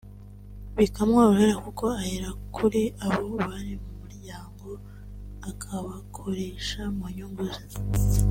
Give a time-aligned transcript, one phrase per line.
[0.77, 4.67] bikamworohera kuko ahera kuri abo bari mu muryango
[5.49, 7.65] akabakoresha mu nyungu ze